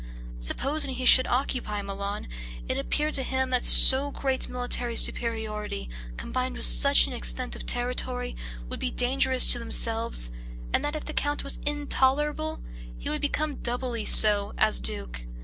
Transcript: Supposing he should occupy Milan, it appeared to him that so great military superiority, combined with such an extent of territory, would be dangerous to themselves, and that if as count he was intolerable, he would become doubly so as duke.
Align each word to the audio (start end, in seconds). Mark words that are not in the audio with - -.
Supposing 0.39 0.95
he 0.95 1.05
should 1.05 1.27
occupy 1.27 1.83
Milan, 1.83 2.27
it 2.67 2.75
appeared 2.75 3.13
to 3.13 3.21
him 3.21 3.51
that 3.51 3.63
so 3.67 4.09
great 4.09 4.49
military 4.49 4.95
superiority, 4.95 5.91
combined 6.17 6.55
with 6.55 6.65
such 6.65 7.05
an 7.05 7.13
extent 7.13 7.55
of 7.55 7.67
territory, 7.67 8.35
would 8.67 8.79
be 8.79 8.89
dangerous 8.89 9.45
to 9.53 9.59
themselves, 9.59 10.31
and 10.73 10.83
that 10.83 10.95
if 10.95 11.07
as 11.07 11.13
count 11.15 11.41
he 11.41 11.43
was 11.43 11.59
intolerable, 11.67 12.61
he 12.97 13.11
would 13.11 13.21
become 13.21 13.57
doubly 13.57 14.03
so 14.03 14.53
as 14.57 14.79
duke. 14.79 15.27